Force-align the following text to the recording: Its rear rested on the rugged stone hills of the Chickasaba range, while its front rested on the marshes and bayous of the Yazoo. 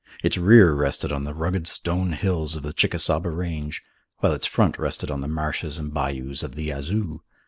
Its 0.23 0.35
rear 0.35 0.73
rested 0.73 1.11
on 1.11 1.25
the 1.25 1.33
rugged 1.35 1.67
stone 1.67 2.13
hills 2.13 2.55
of 2.55 2.63
the 2.63 2.73
Chickasaba 2.73 3.29
range, 3.29 3.83
while 4.17 4.33
its 4.33 4.47
front 4.47 4.79
rested 4.79 5.11
on 5.11 5.21
the 5.21 5.27
marshes 5.27 5.77
and 5.77 5.93
bayous 5.93 6.41
of 6.41 6.55
the 6.55 6.63
Yazoo. 6.63 7.19